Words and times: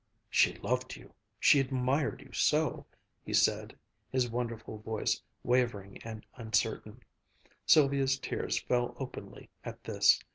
"She 0.31 0.55
loved 0.61 0.95
you 0.95 1.13
she 1.39 1.59
admired 1.59 2.21
you 2.23 2.31
so!" 2.33 2.87
he 3.23 3.35
said, 3.35 3.77
his 4.09 4.31
wonderful 4.31 4.79
voice 4.79 5.21
wavering 5.43 5.99
and 6.01 6.25
uncertain. 6.37 7.03
Sylvia's 7.67 8.17
tears 8.17 8.59
fell 8.59 8.95
openly 8.97 9.51
at 9.63 9.83
this. 9.83 10.19